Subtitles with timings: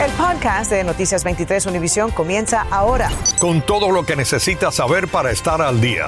[0.00, 3.10] El podcast de Noticias 23 Univisión comienza ahora.
[3.38, 6.06] Con todo lo que necesitas saber para estar al día.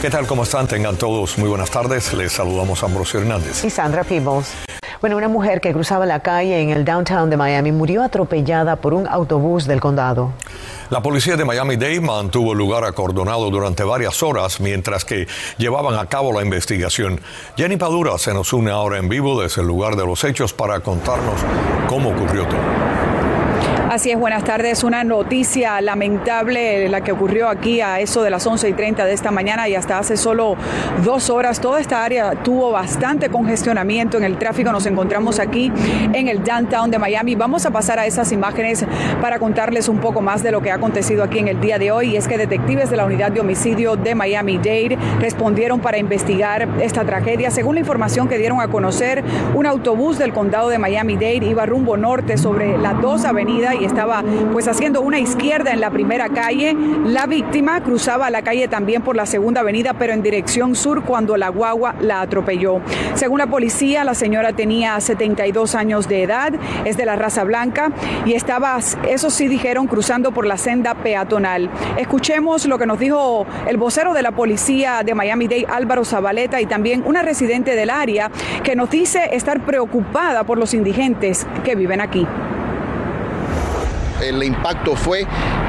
[0.00, 0.26] ¿Qué tal?
[0.28, 0.68] ¿Cómo están?
[0.68, 2.12] Tengan todos muy buenas tardes.
[2.12, 3.64] Les saludamos a Ambrosio Hernández.
[3.64, 4.67] Y Sandra Peebles.
[5.00, 8.94] Bueno, una mujer que cruzaba la calle en el downtown de Miami murió atropellada por
[8.94, 10.32] un autobús del condado.
[10.90, 16.06] La policía de Miami-Dade mantuvo el lugar acordonado durante varias horas mientras que llevaban a
[16.06, 17.20] cabo la investigación.
[17.56, 20.80] Jenny Padura se nos une ahora en vivo desde el lugar de los hechos para
[20.80, 21.40] contarnos
[21.88, 23.17] cómo ocurrió todo.
[23.90, 24.84] Así es, buenas tardes.
[24.84, 29.14] Una noticia lamentable la que ocurrió aquí a eso de las 11 y 30 de
[29.14, 30.56] esta mañana y hasta hace solo
[31.02, 31.58] dos horas.
[31.58, 34.72] Toda esta área tuvo bastante congestionamiento en el tráfico.
[34.72, 35.72] Nos encontramos aquí
[36.12, 37.34] en el downtown de Miami.
[37.34, 38.84] Vamos a pasar a esas imágenes
[39.22, 41.90] para contarles un poco más de lo que ha acontecido aquí en el día de
[41.90, 42.10] hoy.
[42.10, 47.04] Y es que detectives de la unidad de homicidio de Miami-Dade respondieron para investigar esta
[47.04, 47.50] tragedia.
[47.50, 51.96] Según la información que dieron a conocer, un autobús del condado de Miami-Dade iba rumbo
[51.96, 56.76] norte sobre la 2 Avenida y estaba pues haciendo una izquierda en la primera calle.
[57.04, 61.36] La víctima cruzaba la calle también por la segunda avenida, pero en dirección sur cuando
[61.36, 62.80] la guagua la atropelló.
[63.14, 66.52] Según la policía, la señora tenía 72 años de edad,
[66.84, 67.90] es de la raza blanca
[68.24, 71.70] y estaba, eso sí dijeron, cruzando por la senda peatonal.
[71.96, 76.66] Escuchemos lo que nos dijo el vocero de la policía de Miami-Dade, Álvaro Zabaleta, y
[76.66, 78.30] también una residente del área
[78.62, 82.26] que nos dice estar preocupada por los indigentes que viven aquí
[84.22, 85.26] el impacto fue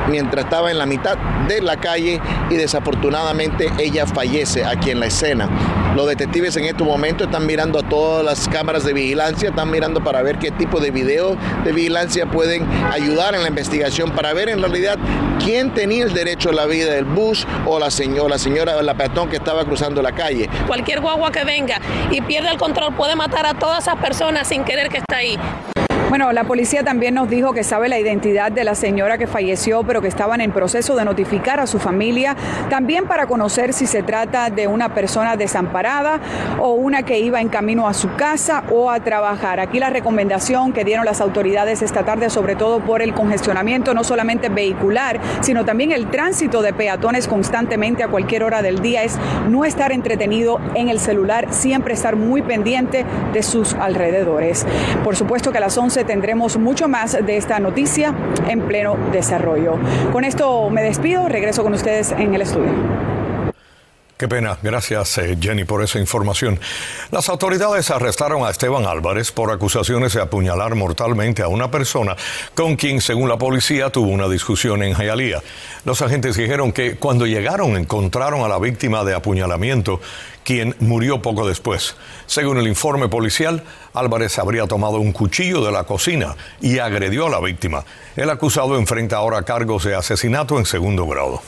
[0.10, 2.20] mientras estaba en la mitad de la calle
[2.50, 5.50] y desafortunadamente ella fallece aquí en la escena.
[5.96, 10.04] Los detectives en este momento están mirando a todas las cámaras de vigilancia, están mirando
[10.04, 14.50] para ver qué tipo de video de vigilancia pueden ayudar en la investigación para ver
[14.50, 14.98] en realidad
[15.44, 18.94] quién tenía el derecho a la vida, el bus o la señora, la señora la
[18.94, 20.50] peatón que estaba cruzando la calle.
[20.68, 21.80] Cualquier guagua que venga
[22.12, 25.38] y pierda el control puede matar a todas esas personas sin querer que está ahí.
[26.10, 29.84] Bueno, la policía también nos dijo que sabe la identidad de la señora que falleció,
[29.84, 32.36] pero que estaban en proceso de notificar a su familia,
[32.68, 36.20] también para conocer si se trata de una persona desamparada
[36.58, 39.60] o una que iba en camino a su casa o a trabajar.
[39.60, 44.04] Aquí la recomendación que dieron las autoridades esta tarde, sobre todo por el congestionamiento, no
[44.04, 49.16] solamente vehicular, sino también el tránsito de peatones constantemente a cualquier hora del día, es
[49.48, 54.66] no estar entretenido en el celular, siempre estar muy pendiente de sus alrededores.
[55.04, 58.14] Por supuesto que a las 11 tendremos mucho más de esta noticia
[58.48, 59.78] en pleno desarrollo.
[60.12, 62.72] Con esto me despido, regreso con ustedes en el estudio.
[64.20, 64.60] Qué pena.
[64.62, 66.60] Gracias, eh, Jenny, por esa información.
[67.10, 72.18] Las autoridades arrestaron a Esteban Álvarez por acusaciones de apuñalar mortalmente a una persona
[72.54, 75.42] con quien, según la policía, tuvo una discusión en Hialeah.
[75.86, 80.02] Los agentes dijeron que cuando llegaron encontraron a la víctima de apuñalamiento,
[80.44, 81.96] quien murió poco después.
[82.26, 83.64] Según el informe policial,
[83.94, 87.86] Álvarez habría tomado un cuchillo de la cocina y agredió a la víctima.
[88.18, 91.42] El acusado enfrenta ahora cargos de asesinato en segundo grado.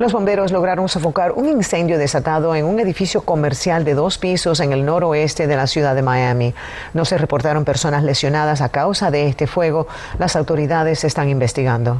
[0.00, 4.72] Los bomberos lograron sofocar un incendio desatado en un edificio comercial de dos pisos en
[4.72, 6.54] el noroeste de la ciudad de Miami.
[6.94, 9.88] No se reportaron personas lesionadas a causa de este fuego.
[10.18, 11.98] Las autoridades están investigando.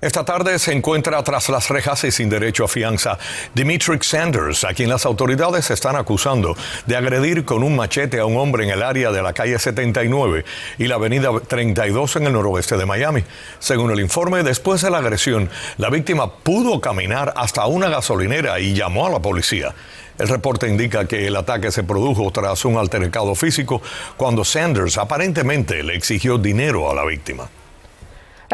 [0.00, 3.18] Esta tarde se encuentra tras las rejas y sin derecho a fianza
[3.54, 8.36] Dimitri Sanders, a quien las autoridades están acusando de agredir con un machete a un
[8.36, 10.44] hombre en el área de la calle 79
[10.76, 13.24] y la avenida 32 en el noroeste de Miami.
[13.60, 18.74] Según el informe, después de la agresión, la víctima pudo caminar hasta una gasolinera y
[18.74, 19.74] llamó a la policía.
[20.18, 23.80] El reporte indica que el ataque se produjo tras un altercado físico
[24.18, 27.48] cuando Sanders aparentemente le exigió dinero a la víctima.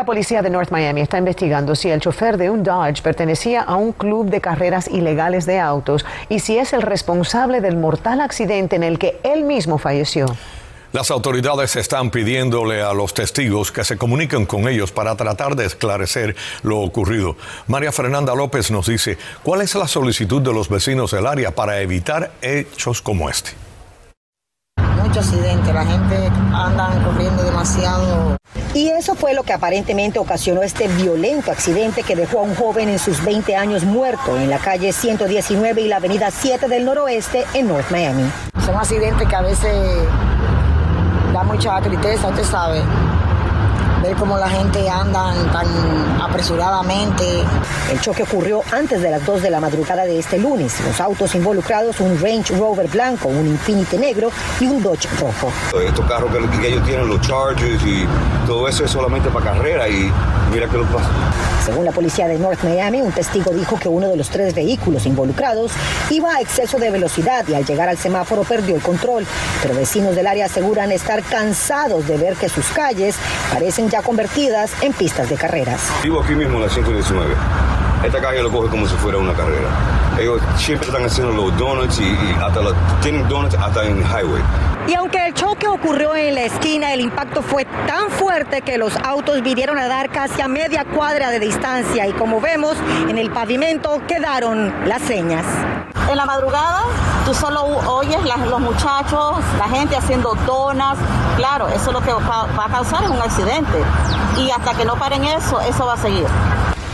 [0.00, 3.74] La policía de North Miami está investigando si el chofer de un Dodge pertenecía a
[3.74, 8.76] un club de carreras ilegales de autos y si es el responsable del mortal accidente
[8.76, 10.24] en el que él mismo falleció.
[10.94, 15.66] Las autoridades están pidiéndole a los testigos que se comuniquen con ellos para tratar de
[15.66, 17.36] esclarecer lo ocurrido.
[17.66, 21.78] María Fernanda López nos dice cuál es la solicitud de los vecinos del área para
[21.82, 23.50] evitar hechos como este
[25.10, 28.36] mucho accidente, la gente anda corriendo demasiado.
[28.72, 32.88] Y eso fue lo que aparentemente ocasionó este violento accidente que dejó a un joven
[32.88, 37.44] en sus 20 años muerto en la calle 119 y la avenida 7 del noroeste
[37.54, 38.30] en North Miami.
[38.64, 39.74] Son accidentes que a veces
[41.32, 42.80] da mucha tristeza, usted sabe.
[44.10, 47.24] Ver cómo la gente anda tan apresuradamente.
[47.92, 50.80] El choque ocurrió antes de las 2 de la madrugada de este lunes.
[50.84, 55.52] Los autos involucrados, un Range Rover blanco, un Infiniti negro y un Dodge rojo.
[55.80, 58.06] Estos carros que, ellos tienen, los Chargers y
[58.46, 60.10] todo eso es solamente para carrera y
[60.50, 61.08] mira que lo pasa.
[61.64, 65.06] Según la policía de North Miami, un testigo dijo que uno de los tres vehículos
[65.06, 65.72] involucrados
[66.10, 69.26] iba a exceso de velocidad y al llegar al semáforo perdió el control.
[69.62, 73.14] Pero vecinos del área aseguran estar cansados de ver que sus calles
[73.52, 75.90] parecen ya convertidas en pistas de carreras.
[76.02, 77.34] Vivo aquí mismo en la 119.
[78.04, 79.68] Esta calle lo coge como si fuera una carrera.
[80.18, 82.60] Ellos siempre están haciendo los donuts y, hasta
[83.02, 84.42] tienen donuts hasta en el highway.
[84.88, 88.96] Y aunque el choque ocurrió en la esquina, el impacto fue tan fuerte que los
[88.96, 92.76] autos vinieron a dar casi a media cuadra de distancia y como vemos
[93.08, 95.44] en el pavimento quedaron las señas.
[96.10, 96.82] En la madrugada
[97.24, 98.18] tú solo oyes
[98.48, 100.98] los muchachos, la gente haciendo donas.
[101.36, 103.84] Claro, eso es lo que va, va a causar un accidente.
[104.36, 106.26] Y hasta que no paren eso, eso va a seguir.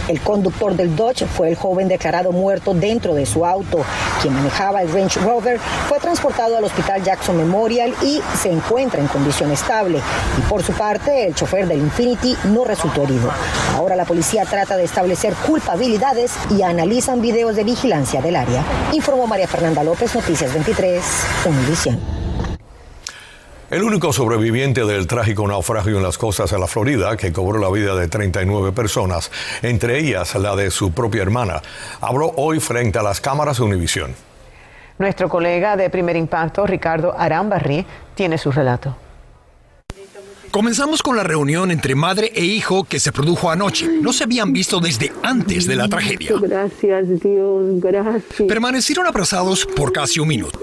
[0.08, 3.84] El conductor del Dodge fue el joven declarado muerto dentro de su auto.
[4.22, 5.58] Quien manejaba el Range Rover
[5.88, 10.00] fue transportado al hospital Jackson Memorial y se encuentra en condición estable.
[10.38, 13.30] Y por su parte, el chofer del Infinity no resultó herido.
[13.74, 18.62] Ahora la policía trata de establecer culpabilidades y analizan videos de vigilancia del área.
[18.92, 21.02] Informó María Fernanda López, Noticias 23,
[21.46, 22.15] Univisión.
[23.68, 27.68] El único sobreviviente del trágico naufragio en las costas de la Florida, que cobró la
[27.68, 31.60] vida de 39 personas, entre ellas la de su propia hermana,
[32.00, 34.14] habló hoy frente a las cámaras de Univisión.
[34.98, 37.84] Nuestro colega de Primer Impacto, Ricardo Arambarri,
[38.14, 38.96] tiene su relato.
[40.52, 43.88] Comenzamos con la reunión entre madre e hijo que se produjo anoche.
[44.00, 46.30] No se habían visto desde antes de la tragedia.
[46.40, 48.46] Gracias, Dios, gracias.
[48.46, 50.60] Permanecieron abrazados por casi un minuto.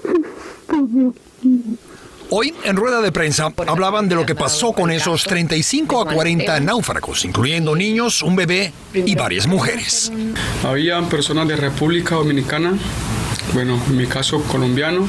[2.36, 6.62] Hoy, en rueda de prensa, hablaban de lo que pasó con esos 35 a 40
[6.62, 10.12] náufragos, incluyendo niños, un bebé y varias mujeres.
[10.64, 12.74] Habían personas de República Dominicana,
[13.54, 15.08] bueno, en mi caso colombiano,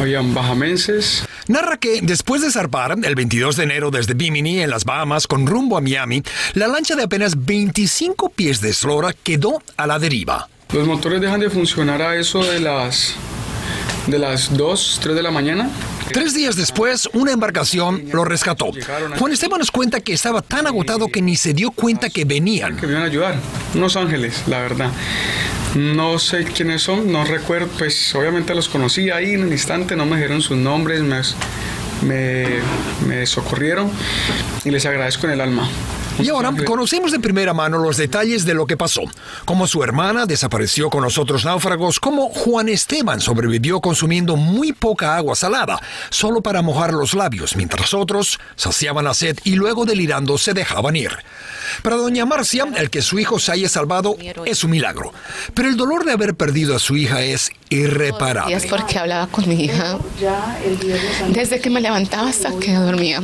[0.00, 1.24] habían bajamenses.
[1.46, 5.46] Narra que después de zarpar el 22 de enero desde Bimini en las Bahamas con
[5.46, 6.24] rumbo a Miami,
[6.54, 10.48] la lancha de apenas 25 pies de eslora quedó a la deriva.
[10.72, 13.14] Los motores dejan de funcionar a eso de las
[14.08, 15.70] de las 2, 3 de la mañana
[16.12, 18.70] Tres días después, una embarcación lo rescató.
[19.18, 22.76] Juan Esteban nos cuenta que estaba tan agotado que ni se dio cuenta que venían.
[22.76, 23.36] Que iban a ayudar.
[23.74, 24.90] Unos ángeles, la verdad.
[25.74, 30.04] No sé quiénes son, no recuerdo, pues obviamente los conocí ahí en un instante, no
[30.04, 31.02] me dijeron sus nombres,
[32.02, 32.44] me,
[33.06, 33.90] me socorrieron
[34.64, 35.68] y les agradezco en el alma.
[36.20, 39.02] Y ahora conocemos de primera mano los detalles de lo que pasó,
[39.44, 45.16] cómo su hermana desapareció con los otros náufragos, cómo Juan Esteban sobrevivió consumiendo muy poca
[45.16, 45.80] agua salada,
[46.10, 50.96] solo para mojar los labios, mientras otros saciaban la sed y luego delirando se dejaban
[50.96, 51.10] ir.
[51.82, 55.12] Para doña Marcia, el que su hijo se haya salvado es un milagro,
[55.54, 58.54] pero el dolor de haber perdido a su hija es irreparable.
[58.54, 59.98] Es porque hablaba con mi hija
[61.28, 63.20] desde que me levantaba hasta que dormía.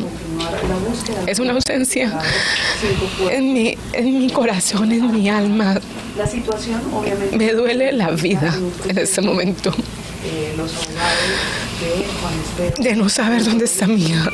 [1.26, 2.18] Es una ausencia
[3.30, 5.80] en mi, en mi corazón, en mi alma.
[7.32, 8.54] Me duele la vida
[8.88, 9.72] en ese momento.
[12.78, 14.30] De no saber dónde está mi hija.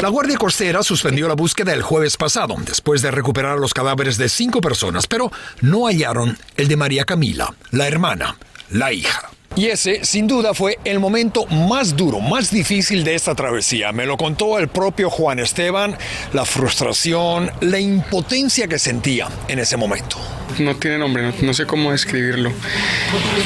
[0.00, 4.28] La Guardia Costera suspendió la búsqueda el jueves pasado, después de recuperar los cadáveres de
[4.28, 8.38] cinco personas, pero no hallaron el de María Camila, la hermana,
[8.70, 9.35] la hija.
[9.56, 13.90] Y ese, sin duda, fue el momento más duro, más difícil de esta travesía.
[13.90, 15.96] Me lo contó el propio Juan Esteban,
[16.34, 20.18] la frustración, la impotencia que sentía en ese momento.
[20.58, 22.52] No tiene nombre, no, sé cómo describirlo,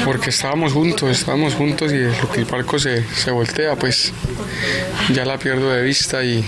[0.04, 4.12] porque estábamos juntos, estábamos juntos y lo que el palco se, se voltea, pues
[5.12, 6.44] ya la pierdo de vista y,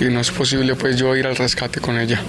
[0.00, 2.20] y no es posible pues yo ir al rescate con ella.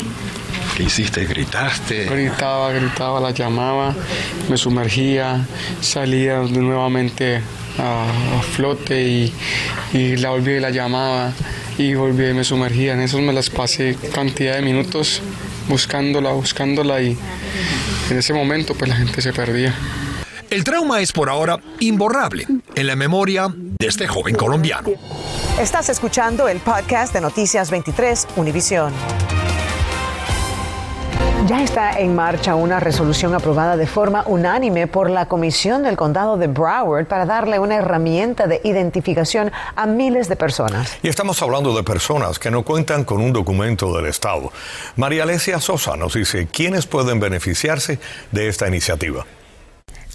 [0.75, 1.25] ¿Qué hiciste?
[1.25, 2.05] ¿Gritaste?
[2.05, 3.93] Gritaba, gritaba, la llamaba,
[4.49, 5.45] me sumergía,
[5.81, 7.41] salía nuevamente
[7.77, 9.31] a, flote
[9.93, 11.31] y, la volvía y la llamaba
[11.77, 12.93] y volvía y me sumergía.
[12.93, 15.21] En eso me las pasé cantidad de minutos
[15.67, 17.17] buscándola, buscándola y
[18.09, 19.75] en ese momento pues la gente se perdía.
[20.49, 24.89] El trauma es por ahora imborrable en la memoria de este joven colombiano.
[25.59, 28.93] Estás escuchando el podcast de Noticias 23 Univisión.
[31.47, 36.38] Ya está en marcha una resolución aprobada de forma unánime por la Comisión del Condado
[36.38, 40.97] de Broward para darle una herramienta de identificación a miles de personas.
[41.03, 44.53] Y estamos hablando de personas que no cuentan con un documento del Estado.
[44.95, 48.00] María Alesia Sosa nos dice quiénes pueden beneficiarse
[48.31, 49.25] de esta iniciativa.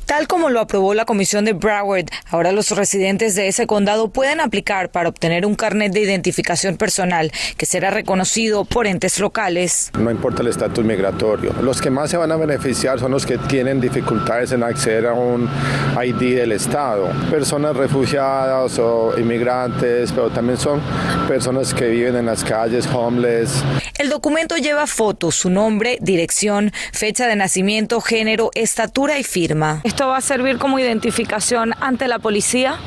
[0.08, 4.40] Tal como lo aprobó la comisión de Broward, ahora los residentes de ese condado pueden
[4.40, 9.90] aplicar para obtener un carnet de identificación personal que será reconocido por entes locales.
[9.98, 11.52] No importa el estatus migratorio.
[11.60, 15.12] Los que más se van a beneficiar son los que tienen dificultades en acceder a
[15.12, 15.46] un
[16.02, 17.10] ID del Estado.
[17.30, 20.80] Personas refugiadas o inmigrantes, pero también son
[21.28, 23.62] personas que viven en las calles, homeless.
[23.98, 29.82] El documento lleva fotos, su nombre, dirección, fecha de nacimiento, género, estatura y firma.
[29.98, 32.78] ¿Esto va a servir como identificación ante la policía?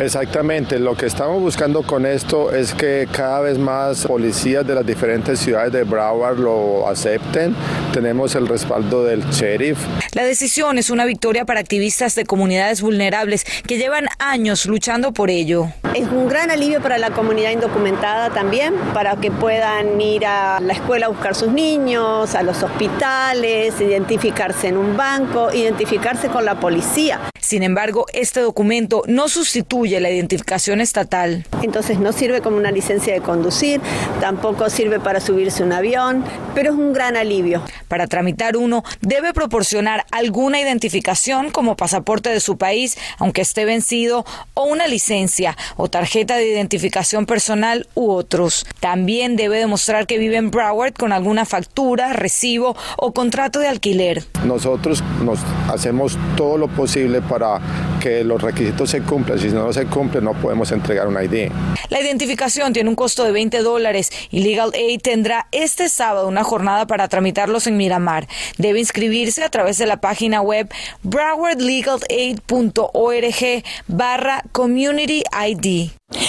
[0.00, 4.84] Exactamente, lo que estamos buscando con esto es que cada vez más policías de las
[4.84, 7.54] diferentes ciudades de Broward lo acepten.
[7.92, 9.78] Tenemos el respaldo del sheriff.
[10.12, 15.30] La decisión es una victoria para activistas de comunidades vulnerables que llevan años luchando por
[15.30, 15.68] ello.
[15.94, 20.72] Es un gran alivio para la comunidad indocumentada también, para que puedan ir a la
[20.72, 26.58] escuela a buscar sus niños, a los hospitales, identificarse en un banco, identificarse con la
[26.58, 27.20] policía.
[27.40, 31.46] Sin embargo, este documento no sustituye la identificación estatal.
[31.62, 33.80] Entonces no sirve como una licencia de conducir,
[34.20, 37.62] tampoco sirve para subirse un avión, pero es un gran alivio.
[37.86, 44.03] Para tramitar uno, debe proporcionar alguna identificación como pasaporte de su país, aunque esté vencido,
[44.10, 48.66] o una licencia o tarjeta de identificación personal u otros.
[48.80, 54.24] También debe demostrar que vive en Broward con alguna factura, recibo o contrato de alquiler.
[54.44, 57.60] Nosotros nos hacemos todo lo posible para
[58.04, 59.38] que los requisitos se cumplan.
[59.38, 61.50] Si no se cumplen, no podemos entregar un ID.
[61.88, 66.44] La identificación tiene un costo de 20 dólares y Legal Aid tendrá este sábado una
[66.44, 68.28] jornada para tramitarlos en Miramar.
[68.58, 70.68] Debe inscribirse a través de la página web
[71.02, 75.88] browardlegalaid.org barra Community ID.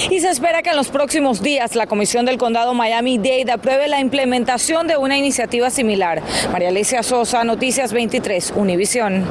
[0.09, 3.99] Y se espera que en los próximos días la Comisión del Condado Miami-Dade apruebe la
[3.99, 6.23] implementación de una iniciativa similar.
[6.53, 9.25] María Alicia Sosa, Noticias 23, Univisión.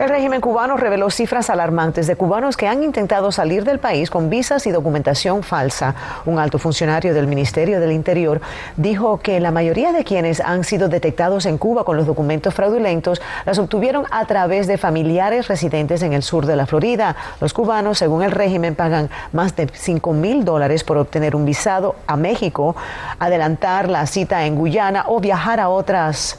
[0.00, 4.30] El régimen cubano reveló cifras alarmantes de cubanos que han intentado salir del país con
[4.30, 5.94] visas y documentación falsa.
[6.24, 8.40] Un alto funcionario del Ministerio del Interior
[8.78, 13.20] dijo que la mayoría de quienes han sido detectados en Cuba con los documentos fraudulentos
[13.44, 17.14] las obtuvieron a través de familiares residentes en el sur de la Florida.
[17.38, 21.94] Los cubanos, según el régimen, pagan más de 5 mil dólares por obtener un visado
[22.06, 22.74] a México,
[23.18, 26.38] adelantar la cita en Guyana o viajar a otras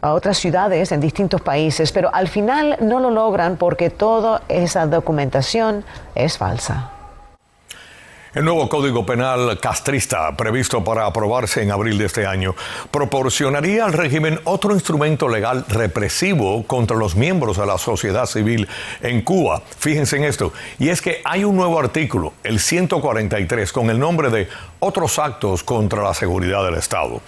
[0.00, 4.86] a otras ciudades en distintos países, pero al final no lo logran porque toda esa
[4.86, 6.90] documentación es falsa.
[8.32, 12.54] El nuevo Código Penal castrista, previsto para aprobarse en abril de este año,
[12.92, 18.68] proporcionaría al régimen otro instrumento legal represivo contra los miembros de la sociedad civil
[19.02, 19.62] en Cuba.
[19.76, 24.30] Fíjense en esto, y es que hay un nuevo artículo, el 143, con el nombre
[24.30, 24.46] de
[24.80, 27.20] Otros actos contra la seguridad del Estado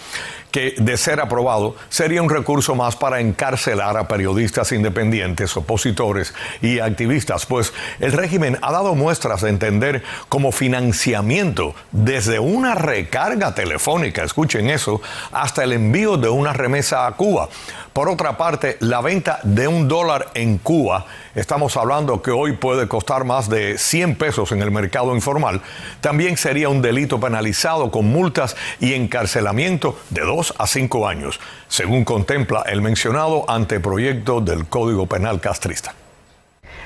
[0.52, 6.78] que, de ser aprobado, sería un recurso más para encarcelar a periodistas independientes, opositores y
[6.78, 14.23] activistas, pues el régimen ha dado muestras de entender como financiamiento desde una recarga telefónica,
[14.23, 15.00] escuchen eso,
[15.32, 17.49] hasta el envío de una remesa a Cuba.
[17.92, 22.89] Por otra parte, la venta de un dólar en Cuba, estamos hablando que hoy puede
[22.89, 25.62] costar más de 100 pesos en el mercado informal,
[26.01, 32.05] también sería un delito penalizado con multas y encarcelamiento de dos a cinco años, según
[32.05, 35.95] contempla el mencionado anteproyecto del Código Penal castrista.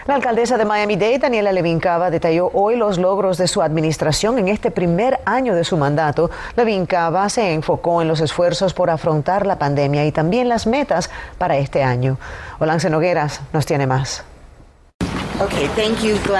[0.07, 4.47] La alcaldesa de Miami-Dade, Daniela Levin Cava, detalló hoy los logros de su administración en
[4.47, 6.31] este primer año de su mandato.
[6.55, 11.11] Levin Cava se enfocó en los esfuerzos por afrontar la pandemia y también las metas
[11.38, 12.19] para este año.
[12.61, 14.23] Olance Nogueras nos tiene más.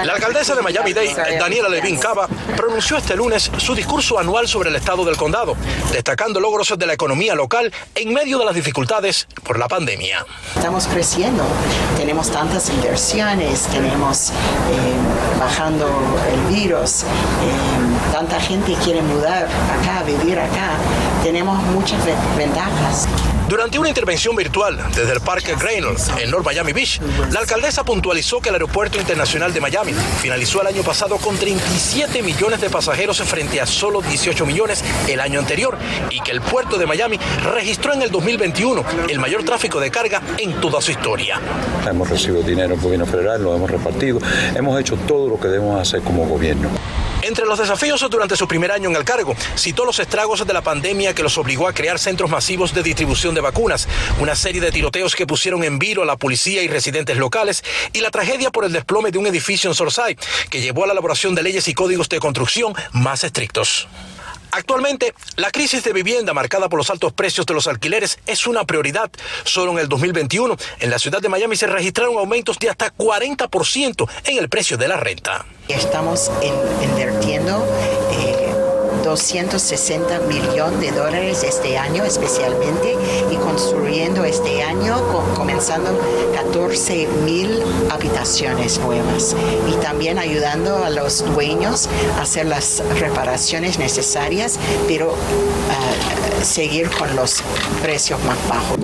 [0.05, 4.75] La alcaldesa de Miami-Dade, Daniela Levin Cava, pronunció este lunes su discurso anual sobre el
[4.75, 5.55] estado del condado,
[5.91, 10.25] destacando logros de la economía local en medio de las dificultades por la pandemia.
[10.55, 11.43] Estamos creciendo,
[11.95, 14.33] tenemos tantas inversiones, tenemos eh,
[15.39, 15.87] bajando
[16.33, 17.86] el virus, eh,
[18.17, 20.71] tanta gente quiere mudar acá, vivir acá,
[21.21, 22.03] tenemos muchas
[22.35, 23.07] ventajas.
[23.47, 26.99] Durante una intervención virtual desde el Parque Reynolds en North Miami Beach,
[27.31, 32.23] la alcaldesa puntualizó que el Aeropuerto Internacional de Miami finalizó el año pasado con 37
[32.23, 35.77] millones de pasajeros frente a solo 18 millones el año anterior
[36.09, 37.19] y que el puerto de Miami
[37.53, 41.39] registró en el 2021 el mayor tráfico de carga en toda su historia.
[41.87, 44.17] Hemos recibido dinero del gobierno federal, lo hemos repartido,
[44.55, 46.71] hemos hecho todo lo que debemos hacer como gobierno.
[47.27, 50.61] Entre los desafíos durante su primer año en el cargo, citó los estragos de la
[50.61, 53.85] pandemia que los obligó a crear centros masivos de distribución de vacunas,
[54.21, 57.99] una serie de tiroteos que pusieron en vilo a la policía y residentes locales y
[57.99, 60.15] la tragedia por el desplome de un edificio en Sorsay,
[60.49, 63.89] que llevó a la elaboración de leyes y códigos de construcción más estrictos.
[64.57, 68.63] Actualmente, la crisis de vivienda marcada por los altos precios de los alquileres es una
[68.65, 69.11] prioridad.
[69.43, 74.09] Solo en el 2021, en la ciudad de Miami se registraron aumentos de hasta 40%
[74.25, 75.45] en el precio de la renta.
[75.67, 76.31] Estamos
[76.81, 77.63] invirtiendo
[79.07, 82.97] 260 millones de dólares este año especialmente
[83.31, 84.97] y construyendo este año
[85.33, 85.97] comenzando
[86.35, 89.33] 14 mil habitaciones nuevas
[89.65, 91.87] y también ayudando a los dueños
[92.17, 94.59] a hacer las reparaciones necesarias
[94.89, 97.41] pero uh, seguir con los
[97.81, 98.77] precios más bajos.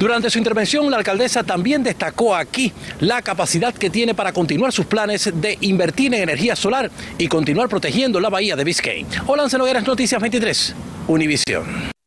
[0.00, 4.86] Durante su intervención, la alcaldesa también destacó aquí la capacidad que tiene para continuar sus
[4.86, 9.06] planes de invertir en energía solar y continuar protegiendo la bahía de Biscayne.
[9.26, 10.74] Hola, Nogueras, Noticias 23,
[11.06, 11.99] Univisión.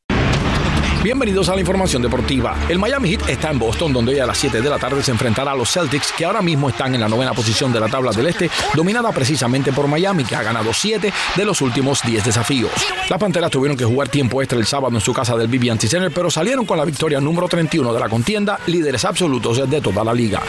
[1.03, 2.55] Bienvenidos a la información deportiva.
[2.69, 5.11] El Miami Heat está en Boston, donde hoy a las 7 de la tarde se
[5.11, 8.13] enfrentará a los Celtics, que ahora mismo están en la novena posición de la tabla
[8.13, 12.71] del Este, dominada precisamente por Miami, que ha ganado 7 de los últimos 10 desafíos.
[13.09, 16.09] Las Panteras tuvieron que jugar tiempo extra el sábado en su casa del BB&T Center,
[16.09, 20.13] pero salieron con la victoria número 31 de la contienda, líderes absolutos de toda la
[20.13, 20.41] liga.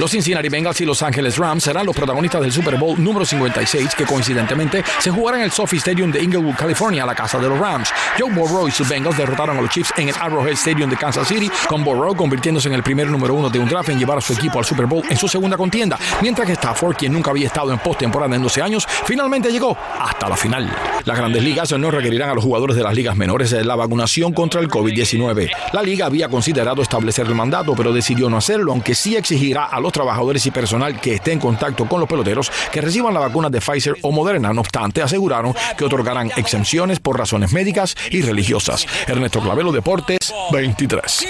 [0.00, 3.94] Los Cincinnati Bengals y Los Angeles Rams serán los protagonistas del Super Bowl número 56,
[3.94, 7.60] que coincidentemente se jugará en el Sophie Stadium de Inglewood, California, la casa de los
[7.60, 7.90] Rams.
[8.18, 11.28] Joe Burrow y sus Bengals derrotaron a los Chiefs en el Arrowhead Stadium de Kansas
[11.28, 14.20] City, con Burrow convirtiéndose en el primer número uno de un draft en llevar a
[14.20, 17.46] su equipo al Super Bowl en su segunda contienda, mientras que Stafford, quien nunca había
[17.46, 20.70] estado en postemporada en 12 años, finalmente llegó hasta la final.
[21.04, 24.32] Las grandes ligas no requerirán a los jugadores de las ligas menores de la vacunación
[24.32, 25.50] contra el COVID-19.
[25.72, 29.80] La liga había considerado establecer el mandato, pero decidió no hacerlo, aunque sí exigirá a
[29.80, 33.50] los trabajadores y personal que esté en contacto con los peloteros que reciban la vacuna
[33.50, 34.52] de Pfizer o Moderna.
[34.52, 38.86] No obstante, aseguraron que otorgarán exenciones por razones médicas y religiosas.
[39.06, 41.26] Ernesto Clavelo, Deportes, 23.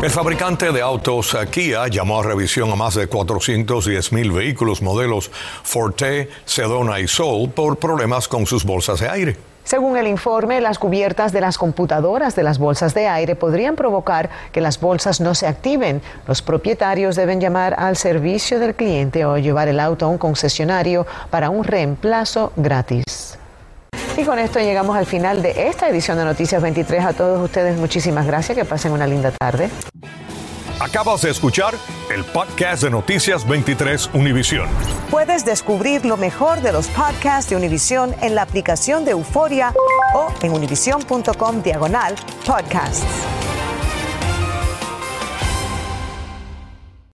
[0.00, 5.32] El fabricante de autos Kia llamó a revisión a más de 410 mil vehículos modelos
[5.64, 9.36] Forte, Sedona y Soul por problemas con sus bolsas de aire.
[9.64, 14.30] Según el informe, las cubiertas de las computadoras de las bolsas de aire podrían provocar
[14.52, 16.02] que las bolsas no se activen.
[16.28, 21.04] Los propietarios deben llamar al servicio del cliente o llevar el auto a un concesionario
[21.30, 23.35] para un reemplazo gratis.
[24.16, 27.04] Y con esto llegamos al final de esta edición de Noticias 23.
[27.04, 29.68] A todos ustedes muchísimas gracias, que pasen una linda tarde.
[30.80, 31.74] Acabas de escuchar
[32.14, 34.68] el podcast de Noticias 23 Univisión.
[35.10, 39.74] Puedes descubrir lo mejor de los podcasts de Univisión en la aplicación de Euforia
[40.14, 42.14] o en univision.com diagonal
[42.46, 43.04] podcasts.